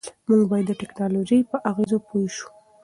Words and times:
موږ 0.27 0.41
باید 0.51 0.65
د 0.67 0.71
ټیکنالوژۍ 0.81 1.39
په 1.49 1.55
اغېزو 1.69 1.97
پوه 2.07 2.27
شو. 2.35 2.47